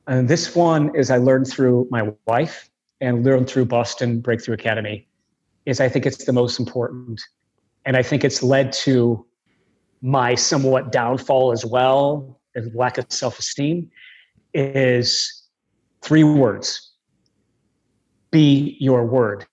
And 0.07 0.29
this 0.29 0.55
one 0.55 0.95
is 0.95 1.11
I 1.11 1.17
learned 1.17 1.49
through 1.49 1.89
my 1.91 2.13
wife 2.27 2.69
and 3.01 3.25
learned 3.25 3.49
through 3.49 3.67
Boston 3.67 4.21
Breakthrough 4.21 4.55
Academy 4.55 5.07
is 5.67 5.81
I 5.81 5.89
think 5.89 6.07
it's 6.07 6.25
the 6.25 6.33
most 6.33 6.59
important. 6.59 7.21
And 7.85 7.97
I 7.97 8.03
think 8.03 8.25
it's 8.25 8.43
led 8.43 8.73
to 8.73 9.25
my 10.03 10.35
somewhat 10.35 10.93
downfall 10.93 11.53
as 11.53 11.65
well, 11.65 12.41
as 12.55 12.73
lack 12.75 12.99
of 12.99 13.07
self-esteem, 13.09 13.91
is 14.55 15.45
three 16.03 16.25
words. 16.25 16.93
Be 18.31 18.77
your 18.81 19.07
word. 19.07 19.47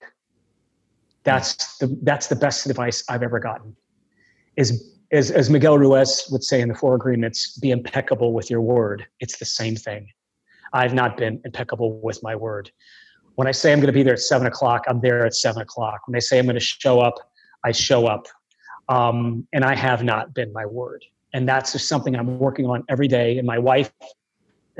That's 1.24 1.78
the 1.78 1.98
that's 2.02 2.28
the 2.28 2.36
best 2.36 2.66
advice 2.66 3.02
I've 3.08 3.22
ever 3.22 3.40
gotten. 3.40 3.74
Is 4.56 4.94
as, 5.12 5.30
as 5.30 5.50
Miguel 5.50 5.78
Ruiz 5.78 6.28
would 6.30 6.42
say 6.42 6.60
in 6.60 6.68
the 6.68 6.74
Four 6.74 6.94
Agreements, 6.94 7.58
be 7.58 7.70
impeccable 7.70 8.32
with 8.32 8.50
your 8.50 8.60
word. 8.60 9.06
It's 9.20 9.38
the 9.38 9.44
same 9.44 9.76
thing. 9.76 10.08
I've 10.72 10.94
not 10.94 11.16
been 11.16 11.40
impeccable 11.44 12.00
with 12.00 12.22
my 12.22 12.34
word. 12.36 12.70
When 13.36 13.46
I 13.46 13.52
say 13.52 13.72
I'm 13.72 13.78
going 13.78 13.86
to 13.88 13.92
be 13.92 14.02
there 14.02 14.14
at 14.14 14.20
seven 14.20 14.46
o'clock, 14.46 14.84
I'm 14.88 15.00
there 15.00 15.24
at 15.24 15.34
seven 15.34 15.62
o'clock. 15.62 16.02
When 16.06 16.16
I 16.16 16.20
say 16.20 16.38
I'm 16.38 16.46
going 16.46 16.54
to 16.54 16.60
show 16.60 17.00
up, 17.00 17.14
I 17.64 17.72
show 17.72 18.06
up. 18.06 18.26
Um, 18.88 19.46
and 19.52 19.64
I 19.64 19.74
have 19.74 20.02
not 20.04 20.34
been 20.34 20.52
my 20.52 20.66
word. 20.66 21.04
And 21.32 21.48
that's 21.48 21.72
just 21.72 21.88
something 21.88 22.14
I'm 22.14 22.38
working 22.38 22.66
on 22.66 22.84
every 22.88 23.08
day. 23.08 23.38
And 23.38 23.46
my 23.46 23.58
wife, 23.58 23.92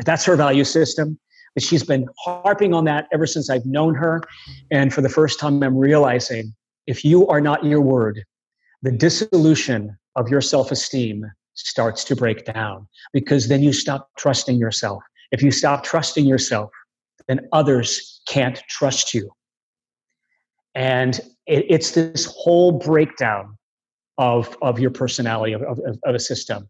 that's 0.04 0.24
her 0.24 0.36
value 0.36 0.64
system. 0.64 1.18
But 1.54 1.62
she's 1.62 1.82
been 1.82 2.06
harping 2.18 2.74
on 2.74 2.84
that 2.84 3.08
ever 3.12 3.26
since 3.26 3.50
I've 3.50 3.66
known 3.66 3.94
her. 3.94 4.22
And 4.70 4.92
for 4.92 5.00
the 5.00 5.08
first 5.08 5.40
time, 5.40 5.62
I'm 5.62 5.76
realizing 5.76 6.54
if 6.86 7.04
you 7.04 7.26
are 7.28 7.40
not 7.40 7.64
your 7.64 7.80
word, 7.80 8.22
the 8.82 8.92
dissolution 8.92 9.96
of 10.14 10.28
your 10.28 10.40
self 10.40 10.70
esteem 10.70 11.24
starts 11.54 12.04
to 12.04 12.16
break 12.16 12.44
down 12.44 12.86
because 13.12 13.48
then 13.48 13.62
you 13.62 13.72
stop 13.72 14.10
trusting 14.18 14.58
yourself. 14.58 15.02
If 15.32 15.42
you 15.42 15.50
stop 15.50 15.82
trusting 15.82 16.26
yourself, 16.26 16.70
then 17.26 17.48
others 17.52 18.20
can't 18.28 18.62
trust 18.68 19.14
you. 19.14 19.30
And 20.74 21.18
it, 21.46 21.64
it's 21.68 21.92
this 21.92 22.26
whole 22.26 22.72
breakdown 22.72 23.56
of, 24.18 24.56
of 24.62 24.78
your 24.78 24.90
personality, 24.90 25.52
of, 25.52 25.62
of, 25.62 25.80
of 26.04 26.14
a 26.14 26.18
system. 26.18 26.68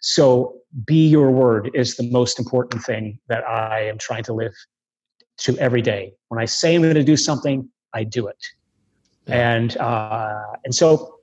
So, 0.00 0.56
be 0.84 1.08
your 1.08 1.30
word 1.30 1.70
is 1.72 1.96
the 1.96 2.10
most 2.10 2.38
important 2.38 2.82
thing 2.84 3.18
that 3.28 3.42
I 3.48 3.86
am 3.86 3.96
trying 3.96 4.24
to 4.24 4.34
live 4.34 4.52
to 5.38 5.56
every 5.58 5.80
day. 5.80 6.12
When 6.28 6.40
I 6.40 6.44
say 6.44 6.74
I'm 6.74 6.82
going 6.82 6.94
to 6.94 7.02
do 7.02 7.16
something, 7.16 7.68
I 7.94 8.04
do 8.04 8.26
it. 8.26 8.44
And 9.26 9.76
uh, 9.78 10.42
and 10.64 10.74
so, 10.74 11.20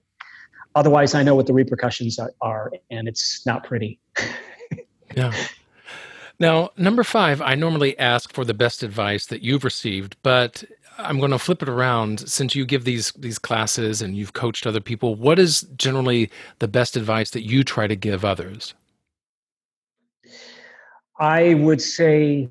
otherwise, 0.74 1.14
I 1.14 1.22
know 1.22 1.36
what 1.36 1.46
the 1.46 1.54
repercussions 1.54 2.18
are, 2.18 2.34
are 2.42 2.72
and 2.90 3.08
it's 3.08 3.46
not 3.46 3.64
pretty. 3.64 4.00
yeah. 5.16 5.32
Now, 6.40 6.72
number 6.76 7.04
five, 7.04 7.40
I 7.40 7.54
normally 7.54 7.98
ask 8.00 8.34
for 8.34 8.44
the 8.44 8.56
best 8.56 8.82
advice 8.82 9.28
that 9.28 9.44
you've 9.44 9.64
received, 9.64 10.18
but 10.24 10.64
I'm 11.04 11.20
going 11.20 11.32
to 11.32 11.40
flip 11.40 11.62
it 11.62 11.70
around. 11.70 12.28
Since 12.30 12.56
you 12.56 12.66
give 12.66 12.84
these 12.84 13.12
these 13.14 13.40
classes 13.40 14.02
and 14.02 14.16
you've 14.16 14.34
coached 14.34 14.66
other 14.66 14.80
people, 14.80 15.16
what 15.16 15.40
is 15.40 15.62
generally 15.76 16.30
the 16.60 16.68
best 16.68 16.96
advice 16.96 17.32
that 17.32 17.46
you 17.46 17.64
try 17.64 17.88
to 17.88 17.96
give 17.96 18.24
others? 18.24 18.74
I 21.20 21.56
would 21.56 21.82
say 21.82 22.50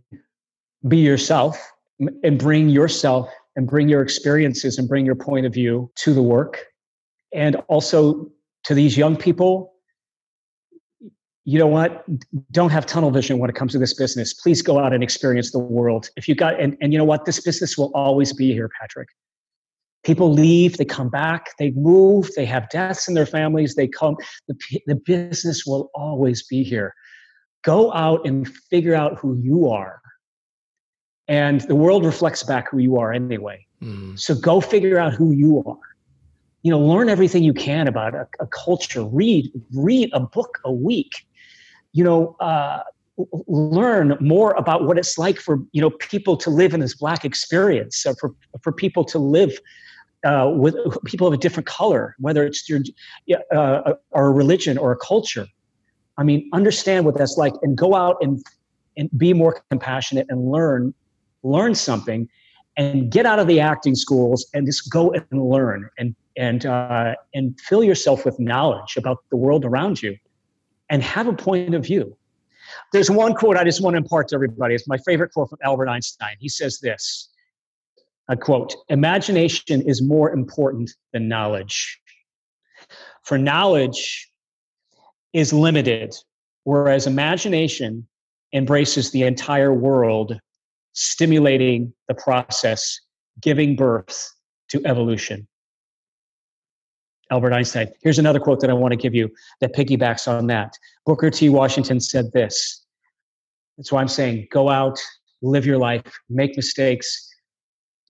be 0.87 0.99
yourself 0.99 1.59
and 2.23 2.38
bring 2.38 2.69
yourself 2.69 3.28
and 3.57 3.69
bring 3.69 3.88
your 3.88 4.02
experiences 4.02 4.78
and 4.78 4.88
bring 4.88 5.04
your 5.04 5.16
point 5.16 5.47
of 5.47 5.52
view 5.52 5.90
to 5.97 6.14
the 6.14 6.23
work. 6.23 6.66
And 7.35 7.57
also 7.69 8.30
to 8.64 8.75
these 8.75 8.97
young 8.97 9.16
people, 9.16 9.73
you 11.44 11.59
know 11.59 11.66
what? 11.66 12.04
Don't 12.50 12.70
have 12.70 12.87
tunnel 12.87 13.11
vision 13.11 13.38
when 13.38 13.49
it 13.49 13.56
comes 13.56 13.73
to 13.73 13.78
this 13.78 13.94
business. 13.94 14.35
Please 14.35 14.61
go 14.62 14.78
out 14.78 14.92
and 14.92 15.02
experience 15.02 15.52
the 15.52 15.59
world. 15.59 16.11
If 16.16 16.28
you 16.28 16.35
got, 16.35 16.61
and, 16.61 16.76
and 16.80 16.92
you 16.92 16.99
know 16.99 17.04
what? 17.04 17.25
This 17.25 17.40
business 17.40 17.78
will 17.78 17.90
always 17.94 18.32
be 18.32 18.52
here, 18.52 18.70
Patrick. 18.80 19.09
People 20.02 20.32
leave, 20.32 20.76
they 20.76 20.85
come 20.85 21.11
back, 21.11 21.50
they 21.59 21.73
move, 21.73 22.30
they 22.35 22.47
have 22.47 22.68
deaths 22.70 23.06
in 23.06 23.14
their 23.14 23.26
families, 23.26 23.75
they 23.75 23.87
come, 23.87 24.16
the, 24.49 24.56
the 24.87 24.94
business 24.94 25.66
will 25.66 25.90
always 25.94 26.42
be 26.42 26.62
here. 26.62 26.94
Go 27.64 27.92
out 27.92 28.26
and 28.26 28.49
figure 28.70 28.94
out 28.94 29.18
who 29.18 29.38
you 29.42 29.68
are. 29.68 30.00
And 31.28 31.61
the 31.62 31.75
world 31.75 32.04
reflects 32.04 32.42
back 32.42 32.70
who 32.70 32.78
you 32.78 32.97
are 32.97 33.12
anyway. 33.12 33.66
Mm. 33.82 34.18
So 34.18 34.35
go 34.35 34.61
figure 34.61 34.99
out 34.99 35.12
who 35.12 35.32
you 35.32 35.62
are 35.66 35.78
you 36.62 36.70
know 36.70 36.78
learn 36.78 37.09
everything 37.09 37.42
you 37.42 37.54
can 37.54 37.88
about 37.88 38.14
a, 38.14 38.26
a, 38.38 38.47
culture 38.47 39.02
read 39.02 39.50
read 39.73 40.11
a 40.12 40.20
book 40.20 40.59
a 40.64 40.73
week 40.73 41.26
you 41.92 42.04
know, 42.04 42.37
uh, 42.40 42.80
learn 43.47 44.16
more 44.20 44.52
about 44.52 44.87
what 44.87 44.99
it's 44.99 45.18
like 45.18 45.38
for 45.38 45.59
you 45.73 45.80
know 45.80 45.90
people 45.90 46.37
to 46.37 46.50
live 46.50 46.75
in 46.75 46.80
this 46.80 46.94
black 46.94 47.25
experience, 47.25 48.06
uh, 48.06 48.14
for 48.20 48.35
for 48.62 48.73
people 48.73 49.04
to 49.04 49.18
live 49.18 49.59
uh, 50.25 50.50
with 50.54 50.76
people 51.04 51.26
of 51.26 51.32
a 51.32 51.37
different 51.37 51.66
color, 51.66 52.14
whether 52.18 52.44
it's 52.44 52.68
your 52.68 52.80
uh, 53.52 53.92
or 54.11 54.26
a 54.26 54.32
religion 54.32 54.78
or 54.78 54.92
a 54.92 54.97
culture. 54.97 55.47
I 56.18 56.23
mean, 56.23 56.49
understand 56.52 57.06
what 57.06 57.16
that's 57.16 57.37
like, 57.37 57.54
and 57.62 57.76
go 57.76 57.94
out 57.94 58.16
and 58.20 58.42
and 58.97 59.09
be 59.16 59.32
more 59.32 59.62
compassionate 59.70 60.26
and 60.28 60.50
learn 60.50 60.94
learn 61.42 61.75
something, 61.75 62.28
and 62.76 63.11
get 63.11 63.26
out 63.26 63.38
of 63.38 63.47
the 63.47 63.61
acting 63.61 63.94
schools 63.94 64.47
and 64.54 64.66
just 64.66 64.90
go 64.90 65.12
and 65.12 65.25
learn 65.32 65.88
and 65.99 66.14
and 66.37 66.66
uh, 66.66 67.14
and 67.35 67.59
fill 67.61 67.82
yourself 67.82 68.25
with 68.25 68.38
knowledge 68.38 68.97
about 68.97 69.18
the 69.30 69.37
world 69.37 69.64
around 69.64 70.02
you 70.02 70.16
and 70.90 71.02
have 71.02 71.28
a 71.28 71.32
point 71.32 71.75
of 71.75 71.85
view. 71.85 72.16
There's 72.92 73.11
one 73.11 73.35
quote 73.35 73.56
I 73.56 73.64
just 73.64 73.82
want 73.82 73.94
to 73.94 73.99
impart 73.99 74.28
to 74.28 74.35
everybody. 74.35 74.75
It's 74.75 74.87
my 74.87 74.99
favorite 74.99 75.32
quote 75.32 75.49
from 75.49 75.59
Albert 75.62 75.88
Einstein. 75.88 76.37
He 76.38 76.49
says 76.49 76.80
this 76.80 77.30
a 78.28 78.37
quote 78.37 78.75
Imagination 78.88 79.82
is 79.82 80.02
more 80.02 80.30
important 80.32 80.90
than 81.12 81.28
knowledge. 81.28 82.00
For 83.25 83.38
knowledge 83.38 84.30
is 85.32 85.52
limited, 85.52 86.14
whereas 86.64 87.06
imagination 87.06 88.06
embraces 88.52 89.11
the 89.11 89.23
entire 89.23 89.73
world, 89.73 90.38
stimulating 90.92 91.92
the 92.09 92.14
process, 92.14 93.00
giving 93.40 93.76
birth 93.76 94.32
to 94.68 94.80
evolution. 94.85 95.47
Albert 97.31 97.53
Einstein. 97.53 97.89
Here's 98.03 98.19
another 98.19 98.41
quote 98.41 98.61
that 98.61 98.71
I 98.71 98.73
want 98.73 98.93
to 98.93 98.97
give 98.97 99.15
you 99.15 99.31
that 99.61 99.75
piggybacks 99.75 100.27
on 100.27 100.47
that. 100.49 100.77
Booker 101.07 101.31
T. 101.31 101.49
Washington 101.49 102.01
said 102.01 102.33
this. 102.33 102.85
That's 103.77 103.93
why 103.93 104.01
I'm 104.01 104.09
saying 104.09 104.49
go 104.51 104.69
out, 104.69 104.99
live 105.43 105.65
your 105.65 105.79
life, 105.79 106.03
make 106.29 106.57
mistakes. 106.57 107.29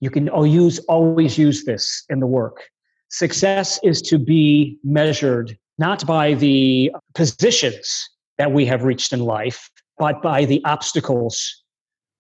You 0.00 0.10
can 0.10 0.30
use, 0.46 0.78
always 0.80 1.36
use 1.36 1.64
this 1.64 2.04
in 2.08 2.20
the 2.20 2.26
work. 2.26 2.62
Success 3.08 3.78
is 3.82 4.00
to 4.02 4.18
be 4.18 4.78
measured 4.82 5.56
not 5.78 6.06
by 6.06 6.34
the 6.34 6.92
positions 7.14 8.08
that 8.38 8.52
we 8.52 8.64
have 8.66 8.84
reached 8.84 9.12
in 9.12 9.20
life, 9.20 9.70
but 9.98 10.22
by 10.22 10.44
the 10.44 10.62
obstacles 10.64 11.62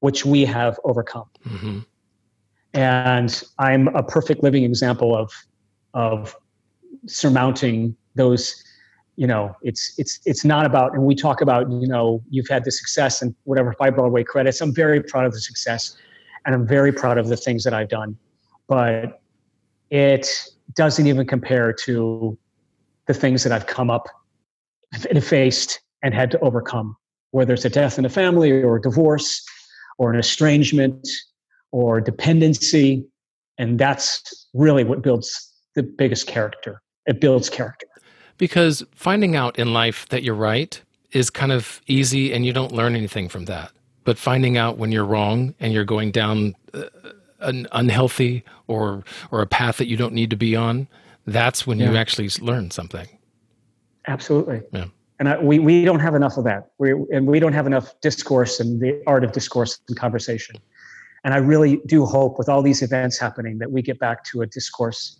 which 0.00 0.24
we 0.26 0.44
have 0.44 0.78
overcome. 0.84 1.28
Mm-hmm. 1.46 1.78
And 2.74 3.42
I'm 3.58 3.88
a 3.88 4.02
perfect 4.02 4.42
living 4.42 4.64
example 4.64 5.16
of, 5.16 5.32
of 5.94 6.36
surmounting 7.06 7.96
those 8.14 8.62
you 9.16 9.26
know 9.26 9.54
it's 9.62 9.92
it's 9.98 10.20
it's 10.24 10.44
not 10.44 10.64
about 10.66 10.94
and 10.94 11.04
we 11.04 11.14
talk 11.14 11.40
about 11.40 11.70
you 11.70 11.86
know 11.86 12.22
you've 12.30 12.48
had 12.48 12.64
the 12.64 12.70
success 12.70 13.22
and 13.22 13.34
whatever 13.44 13.72
five 13.74 13.94
broadway 13.94 14.24
credits. 14.24 14.60
I'm 14.60 14.74
very 14.74 15.02
proud 15.02 15.24
of 15.24 15.32
the 15.32 15.40
success 15.40 15.96
and 16.46 16.54
i'm 16.54 16.66
very 16.66 16.92
proud 16.92 17.18
of 17.18 17.28
the 17.28 17.36
things 17.36 17.64
that 17.64 17.74
i've 17.74 17.88
done 17.88 18.16
but 18.66 19.20
it 19.90 20.26
doesn't 20.74 21.06
even 21.06 21.26
compare 21.26 21.72
to 21.72 22.38
the 23.06 23.14
things 23.14 23.42
that 23.42 23.52
i've 23.52 23.66
come 23.66 23.90
up 23.90 24.06
and 25.10 25.22
faced 25.22 25.80
and 26.02 26.14
had 26.14 26.30
to 26.30 26.38
overcome 26.40 26.96
whether 27.32 27.54
it's 27.54 27.64
a 27.64 27.70
death 27.70 27.98
in 27.98 28.04
a 28.04 28.08
family 28.08 28.50
or 28.50 28.76
a 28.76 28.80
divorce 28.80 29.44
or 29.98 30.12
an 30.12 30.18
estrangement 30.18 31.06
or 31.72 32.00
dependency. 32.00 33.06
And 33.58 33.78
that's 33.78 34.48
really 34.54 34.84
what 34.84 35.02
builds 35.02 35.52
the 35.74 35.82
biggest 35.82 36.26
character 36.26 36.82
it 37.06 37.20
builds 37.20 37.48
character. 37.50 37.86
Because 38.38 38.82
finding 38.94 39.36
out 39.36 39.58
in 39.58 39.72
life 39.72 40.08
that 40.08 40.22
you're 40.22 40.34
right 40.34 40.80
is 41.12 41.30
kind 41.30 41.52
of 41.52 41.80
easy 41.86 42.32
and 42.32 42.46
you 42.46 42.52
don't 42.52 42.72
learn 42.72 42.94
anything 42.94 43.28
from 43.28 43.44
that. 43.46 43.72
But 44.04 44.16
finding 44.16 44.56
out 44.56 44.78
when 44.78 44.92
you're 44.92 45.04
wrong 45.04 45.54
and 45.60 45.72
you're 45.72 45.84
going 45.84 46.10
down 46.10 46.54
uh, 46.72 46.84
an 47.40 47.66
unhealthy 47.72 48.44
or 48.66 49.04
or 49.30 49.42
a 49.42 49.46
path 49.46 49.76
that 49.76 49.88
you 49.88 49.96
don't 49.96 50.14
need 50.14 50.30
to 50.30 50.36
be 50.36 50.56
on, 50.56 50.88
that's 51.26 51.66
when 51.66 51.78
yeah. 51.78 51.90
you 51.90 51.96
actually 51.96 52.30
learn 52.40 52.70
something. 52.70 53.08
Absolutely. 54.06 54.62
Yeah. 54.72 54.86
And 55.18 55.28
I, 55.28 55.38
we, 55.38 55.58
we 55.58 55.84
don't 55.84 56.00
have 56.00 56.14
enough 56.14 56.38
of 56.38 56.44
that. 56.44 56.70
We, 56.78 56.92
and 57.12 57.26
we 57.26 57.40
don't 57.40 57.52
have 57.52 57.66
enough 57.66 58.00
discourse 58.00 58.58
and 58.58 58.80
the 58.80 59.02
art 59.06 59.22
of 59.22 59.32
discourse 59.32 59.78
and 59.88 59.96
conversation. 59.98 60.56
And 61.24 61.34
I 61.34 61.36
really 61.36 61.82
do 61.86 62.06
hope 62.06 62.38
with 62.38 62.48
all 62.48 62.62
these 62.62 62.80
events 62.80 63.18
happening 63.18 63.58
that 63.58 63.70
we 63.70 63.82
get 63.82 63.98
back 63.98 64.24
to 64.24 64.40
a 64.40 64.46
discourse 64.46 65.19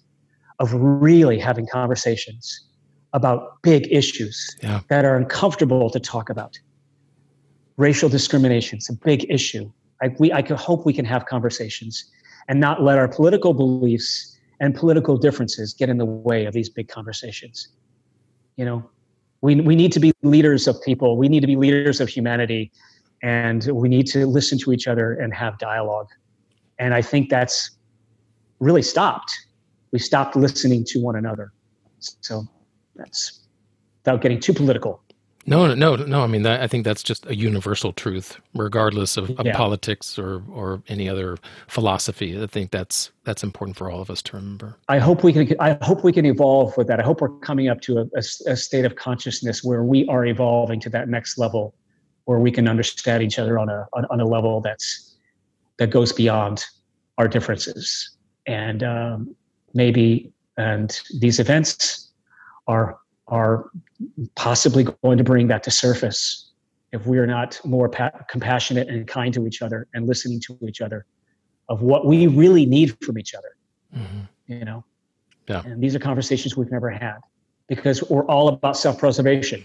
of 0.60 0.72
really 0.74 1.38
having 1.38 1.66
conversations 1.66 2.66
about 3.12 3.60
big 3.62 3.88
issues 3.90 4.56
yeah. 4.62 4.80
that 4.88 5.04
are 5.04 5.16
uncomfortable 5.16 5.90
to 5.90 5.98
talk 5.98 6.30
about. 6.30 6.56
Racial 7.76 8.08
discrimination 8.08 8.78
is 8.78 8.88
a 8.88 8.92
big 8.92 9.28
issue. 9.28 9.72
I, 10.02 10.14
we, 10.18 10.30
I 10.30 10.42
hope 10.54 10.86
we 10.86 10.92
can 10.92 11.06
have 11.06 11.26
conversations 11.26 12.04
and 12.48 12.60
not 12.60 12.82
let 12.82 12.98
our 12.98 13.08
political 13.08 13.54
beliefs 13.54 14.38
and 14.60 14.74
political 14.74 15.16
differences 15.16 15.72
get 15.72 15.88
in 15.88 15.96
the 15.96 16.04
way 16.04 16.44
of 16.44 16.52
these 16.52 16.68
big 16.68 16.88
conversations. 16.88 17.68
You 18.56 18.66
know, 18.66 18.90
we, 19.40 19.56
we 19.56 19.74
need 19.74 19.92
to 19.92 20.00
be 20.00 20.12
leaders 20.22 20.68
of 20.68 20.80
people, 20.82 21.16
we 21.16 21.28
need 21.28 21.40
to 21.40 21.46
be 21.46 21.56
leaders 21.56 22.00
of 22.00 22.08
humanity, 22.08 22.70
and 23.22 23.64
we 23.72 23.88
need 23.88 24.06
to 24.08 24.26
listen 24.26 24.58
to 24.58 24.72
each 24.72 24.86
other 24.86 25.14
and 25.14 25.34
have 25.34 25.58
dialogue. 25.58 26.08
And 26.78 26.92
I 26.92 27.00
think 27.00 27.30
that's 27.30 27.70
really 28.58 28.82
stopped 28.82 29.32
we 29.92 29.98
stopped 29.98 30.36
listening 30.36 30.84
to 30.86 31.00
one 31.00 31.16
another. 31.16 31.52
So 31.98 32.44
that's 32.96 33.40
without 34.02 34.20
getting 34.20 34.40
too 34.40 34.54
political. 34.54 35.02
No, 35.46 35.66
no, 35.66 35.74
no. 35.74 35.96
No. 35.96 36.22
I 36.22 36.26
mean, 36.26 36.42
that, 36.42 36.60
I 36.60 36.66
think 36.66 36.84
that's 36.84 37.02
just 37.02 37.26
a 37.26 37.34
universal 37.34 37.92
truth, 37.92 38.38
regardless 38.54 39.16
of, 39.16 39.30
of 39.38 39.46
yeah. 39.46 39.56
politics 39.56 40.18
or 40.18 40.42
or 40.52 40.82
any 40.88 41.08
other 41.08 41.38
philosophy. 41.66 42.40
I 42.40 42.46
think 42.46 42.70
that's 42.70 43.10
that's 43.24 43.42
important 43.42 43.76
for 43.76 43.90
all 43.90 44.02
of 44.02 44.10
us 44.10 44.20
to 44.22 44.36
remember. 44.36 44.76
I 44.88 44.98
hope 44.98 45.24
we 45.24 45.32
can. 45.32 45.48
I 45.58 45.78
hope 45.82 46.04
we 46.04 46.12
can 46.12 46.26
evolve 46.26 46.76
with 46.76 46.88
that. 46.88 47.00
I 47.00 47.02
hope 47.02 47.22
we're 47.22 47.38
coming 47.40 47.68
up 47.68 47.80
to 47.82 47.98
a, 47.98 48.02
a, 48.14 48.22
a 48.52 48.56
state 48.56 48.84
of 48.84 48.96
consciousness 48.96 49.64
where 49.64 49.82
we 49.82 50.06
are 50.08 50.26
evolving 50.26 50.78
to 50.80 50.90
that 50.90 51.08
next 51.08 51.38
level, 51.38 51.74
where 52.26 52.38
we 52.38 52.52
can 52.52 52.68
understand 52.68 53.22
each 53.22 53.38
other 53.38 53.58
on 53.58 53.70
a 53.70 53.86
on, 53.94 54.04
on 54.10 54.20
a 54.20 54.26
level 54.26 54.60
that's 54.60 55.16
that 55.78 55.88
goes 55.90 56.12
beyond 56.12 56.66
our 57.16 57.26
differences. 57.28 58.10
And 58.46 58.82
um, 58.82 59.34
maybe 59.74 60.32
and 60.56 61.00
these 61.18 61.38
events 61.38 62.10
are 62.66 62.98
are 63.28 63.70
possibly 64.34 64.84
going 65.02 65.18
to 65.18 65.24
bring 65.24 65.48
that 65.48 65.62
to 65.62 65.70
surface 65.70 66.50
if 66.92 67.06
we 67.06 67.18
are 67.18 67.26
not 67.26 67.60
more 67.64 67.88
pa- 67.88 68.10
compassionate 68.28 68.88
and 68.88 69.06
kind 69.06 69.32
to 69.32 69.46
each 69.46 69.62
other 69.62 69.86
and 69.94 70.08
listening 70.08 70.40
to 70.40 70.58
each 70.66 70.80
other 70.80 71.06
of 71.68 71.82
what 71.82 72.06
we 72.06 72.26
really 72.26 72.66
need 72.66 72.96
from 73.04 73.18
each 73.18 73.34
other 73.34 73.56
mm-hmm. 73.96 74.20
you 74.52 74.64
know 74.64 74.84
yeah. 75.48 75.62
and 75.64 75.82
these 75.82 75.94
are 75.94 76.00
conversations 76.00 76.56
we've 76.56 76.70
never 76.70 76.90
had 76.90 77.18
because 77.68 78.02
we're 78.10 78.26
all 78.26 78.48
about 78.48 78.76
self-preservation 78.76 79.64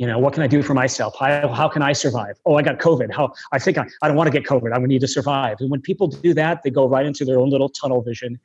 you 0.00 0.06
know 0.06 0.18
what 0.18 0.32
can 0.32 0.42
i 0.42 0.46
do 0.46 0.62
for 0.62 0.72
myself? 0.72 1.14
How, 1.20 1.46
how 1.48 1.68
can 1.68 1.82
i 1.82 1.92
survive? 1.92 2.36
Oh 2.46 2.54
i 2.56 2.62
got 2.62 2.78
covid. 2.78 3.12
How 3.12 3.34
i 3.52 3.58
think 3.58 3.76
i, 3.76 3.84
I 4.00 4.08
don't 4.08 4.16
want 4.16 4.28
to 4.28 4.36
get 4.38 4.48
covid. 4.48 4.72
I 4.72 4.78
would 4.78 4.88
need 4.88 5.02
to 5.02 5.08
survive. 5.08 5.58
And 5.60 5.70
when 5.70 5.82
people 5.82 6.06
do 6.08 6.32
that 6.32 6.62
they 6.62 6.70
go 6.70 6.88
right 6.88 7.04
into 7.04 7.26
their 7.26 7.38
own 7.38 7.50
little 7.50 7.68
tunnel 7.68 8.00
vision 8.00 8.40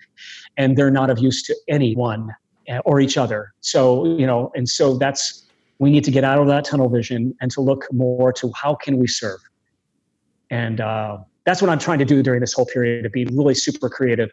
and 0.58 0.78
they're 0.78 0.92
not 0.92 1.10
of 1.10 1.18
use 1.18 1.42
to 1.44 1.56
anyone 1.70 2.30
eh, 2.68 2.80
or 2.84 3.00
each 3.00 3.18
other. 3.18 3.54
So 3.62 4.06
you 4.18 4.28
know 4.28 4.52
and 4.54 4.68
so 4.68 4.98
that's 4.98 5.46
we 5.80 5.90
need 5.92 6.04
to 6.04 6.12
get 6.12 6.26
out 6.26 6.40
of 6.40 6.48
that 6.48 6.66
tunnel 6.66 6.90
vision 6.90 7.34
and 7.40 7.50
to 7.52 7.62
look 7.62 7.88
more 7.94 8.34
to 8.34 8.52
how 8.54 8.76
can 8.76 8.98
we 8.98 9.08
serve. 9.08 9.40
And 10.50 10.82
uh, 10.82 11.20
that's 11.46 11.62
what 11.62 11.70
I'm 11.70 11.80
trying 11.80 12.00
to 12.00 12.06
do 12.06 12.22
during 12.22 12.42
this 12.42 12.54
whole 12.54 12.66
period 12.66 13.04
to 13.04 13.10
be 13.10 13.26
really 13.26 13.56
super 13.56 13.90
creative 13.90 14.30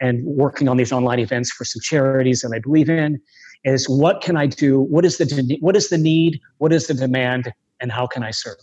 and 0.00 0.24
working 0.24 0.68
on 0.68 0.76
these 0.76 0.92
online 0.92 1.20
events 1.20 1.52
for 1.52 1.64
some 1.64 1.80
charities 1.82 2.40
that 2.40 2.52
I 2.52 2.58
believe 2.58 2.90
in 2.90 3.20
is 3.64 3.88
what 3.88 4.20
can 4.20 4.36
I 4.36 4.46
do? 4.46 4.80
What 4.80 5.04
is 5.04 5.18
the 5.18 5.58
what 5.60 5.76
is 5.76 5.88
the 5.88 5.98
need? 5.98 6.40
What 6.58 6.72
is 6.72 6.86
the 6.86 6.94
demand? 6.94 7.52
And 7.80 7.90
how 7.90 8.06
can 8.06 8.22
I 8.22 8.30
serve? 8.30 8.56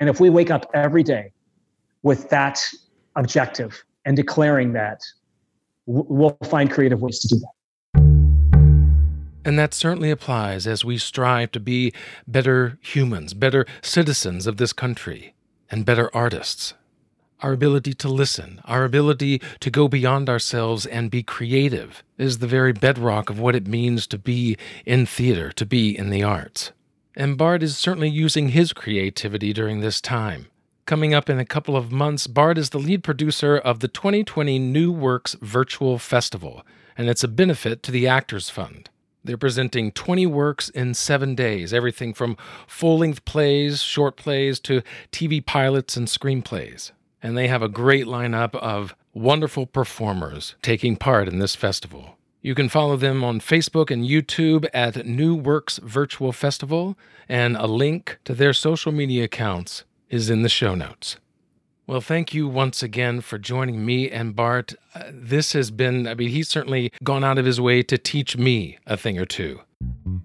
And 0.00 0.08
if 0.08 0.20
we 0.20 0.30
wake 0.30 0.50
up 0.50 0.70
every 0.74 1.02
day 1.02 1.32
with 2.02 2.28
that 2.30 2.62
objective 3.16 3.82
and 4.04 4.16
declaring 4.16 4.72
that, 4.74 5.00
we'll 5.86 6.36
find 6.44 6.70
creative 6.70 7.02
ways 7.02 7.18
to 7.20 7.28
do 7.28 7.40
that. 7.40 7.48
And 9.44 9.58
that 9.58 9.72
certainly 9.72 10.10
applies 10.10 10.66
as 10.66 10.84
we 10.84 10.98
strive 10.98 11.52
to 11.52 11.60
be 11.60 11.92
better 12.26 12.78
humans, 12.82 13.34
better 13.34 13.66
citizens 13.82 14.46
of 14.46 14.58
this 14.58 14.72
country, 14.72 15.34
and 15.70 15.86
better 15.86 16.14
artists. 16.14 16.74
Our 17.40 17.52
ability 17.52 17.94
to 17.94 18.08
listen, 18.08 18.60
our 18.64 18.82
ability 18.82 19.40
to 19.60 19.70
go 19.70 19.86
beyond 19.86 20.28
ourselves 20.28 20.84
and 20.84 21.08
be 21.08 21.22
creative 21.22 22.02
is 22.16 22.38
the 22.38 22.48
very 22.48 22.72
bedrock 22.72 23.30
of 23.30 23.38
what 23.38 23.54
it 23.54 23.68
means 23.68 24.08
to 24.08 24.18
be 24.18 24.56
in 24.84 25.06
theater, 25.06 25.52
to 25.52 25.64
be 25.64 25.96
in 25.96 26.10
the 26.10 26.24
arts. 26.24 26.72
And 27.14 27.38
Bart 27.38 27.62
is 27.62 27.78
certainly 27.78 28.08
using 28.08 28.48
his 28.48 28.72
creativity 28.72 29.52
during 29.52 29.80
this 29.80 30.00
time. 30.00 30.48
Coming 30.84 31.14
up 31.14 31.30
in 31.30 31.38
a 31.38 31.44
couple 31.44 31.76
of 31.76 31.92
months, 31.92 32.26
Bart 32.26 32.58
is 32.58 32.70
the 32.70 32.80
lead 32.80 33.04
producer 33.04 33.56
of 33.56 33.78
the 33.78 33.88
2020 33.88 34.58
New 34.58 34.90
Works 34.90 35.36
Virtual 35.40 35.96
Festival, 35.98 36.66
and 36.96 37.08
it's 37.08 37.22
a 37.22 37.28
benefit 37.28 37.84
to 37.84 37.92
the 37.92 38.08
Actors 38.08 38.50
Fund. 38.50 38.90
They're 39.22 39.36
presenting 39.36 39.92
20 39.92 40.26
works 40.26 40.70
in 40.70 40.92
seven 40.94 41.36
days, 41.36 41.72
everything 41.72 42.14
from 42.14 42.36
full 42.66 42.98
length 42.98 43.24
plays, 43.24 43.80
short 43.80 44.16
plays, 44.16 44.58
to 44.60 44.82
TV 45.12 45.44
pilots 45.44 45.96
and 45.96 46.08
screenplays. 46.08 46.90
And 47.22 47.36
they 47.36 47.48
have 47.48 47.62
a 47.62 47.68
great 47.68 48.06
lineup 48.06 48.54
of 48.54 48.94
wonderful 49.12 49.66
performers 49.66 50.54
taking 50.62 50.96
part 50.96 51.28
in 51.28 51.38
this 51.38 51.56
festival. 51.56 52.16
You 52.40 52.54
can 52.54 52.68
follow 52.68 52.96
them 52.96 53.24
on 53.24 53.40
Facebook 53.40 53.90
and 53.90 54.04
YouTube 54.04 54.68
at 54.72 55.04
New 55.04 55.34
Works 55.34 55.78
Virtual 55.78 56.32
Festival, 56.32 56.96
and 57.28 57.56
a 57.56 57.66
link 57.66 58.18
to 58.24 58.34
their 58.34 58.52
social 58.52 58.92
media 58.92 59.24
accounts 59.24 59.84
is 60.08 60.30
in 60.30 60.42
the 60.42 60.48
show 60.48 60.74
notes. 60.76 61.16
Well, 61.88 62.00
thank 62.00 62.34
you 62.34 62.46
once 62.46 62.82
again 62.82 63.22
for 63.22 63.38
joining 63.38 63.84
me 63.84 64.10
and 64.10 64.36
Bart. 64.36 64.74
Uh, 64.94 65.04
this 65.10 65.54
has 65.54 65.70
been, 65.70 66.06
I 66.06 66.14
mean, 66.14 66.28
he's 66.28 66.48
certainly 66.48 66.92
gone 67.02 67.24
out 67.24 67.38
of 67.38 67.46
his 67.46 67.60
way 67.60 67.82
to 67.82 67.98
teach 67.98 68.36
me 68.36 68.78
a 68.86 68.96
thing 68.96 69.18
or 69.18 69.24
two. 69.24 69.60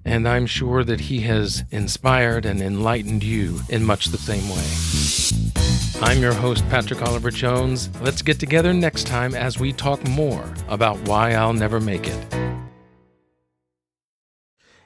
And 0.03 0.27
I'm 0.27 0.45
sure 0.45 0.83
that 0.83 1.01
he 1.01 1.21
has 1.21 1.63
inspired 1.71 2.45
and 2.45 2.61
enlightened 2.61 3.23
you 3.23 3.61
in 3.69 3.85
much 3.85 4.07
the 4.07 4.17
same 4.17 4.49
way. 4.49 5.92
I'm 6.03 6.21
your 6.21 6.33
host, 6.33 6.67
Patrick 6.69 7.01
Oliver 7.01 7.31
Jones. 7.31 7.89
Let's 8.01 8.21
get 8.21 8.37
together 8.37 8.73
next 8.73 9.07
time 9.07 9.33
as 9.33 9.57
we 9.57 9.71
talk 9.71 10.05
more 10.05 10.53
about 10.67 10.99
why 11.07 11.31
I'll 11.31 11.53
never 11.53 11.79
make 11.79 12.05
it. 12.05 12.33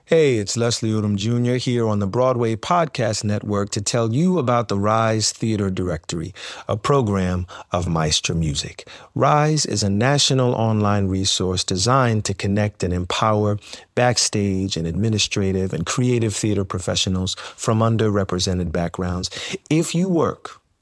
Hey, 0.05 0.35
it's 0.35 0.55
Leslie 0.55 0.91
Odom 0.91 1.15
Jr. 1.15 1.55
here 1.55 1.87
on 1.87 1.97
the 1.97 2.05
Broadway 2.05 2.55
Podcast 2.55 3.23
Network 3.23 3.71
to 3.71 3.81
tell 3.81 4.13
you 4.13 4.37
about 4.37 4.67
the 4.67 4.77
Rise 4.77 5.31
Theater 5.31 5.71
Directory, 5.71 6.35
a 6.67 6.77
program 6.77 7.47
of 7.71 7.87
Maestra 7.89 8.35
Music. 8.35 8.87
Rise 9.15 9.65
is 9.65 9.81
a 9.81 9.89
national 9.89 10.53
online 10.53 11.07
resource 11.07 11.63
designed 11.63 12.25
to 12.25 12.35
connect 12.35 12.83
and 12.83 12.93
empower 12.93 13.57
backstage 13.95 14.77
and 14.77 14.85
administrative 14.85 15.73
and 15.73 15.83
creative 15.85 16.35
theater 16.35 16.63
professionals 16.63 17.33
from 17.55 17.79
underrepresented 17.79 18.71
backgrounds. 18.71 19.31
If 19.71 19.95
you 19.95 20.07
work 20.07 20.61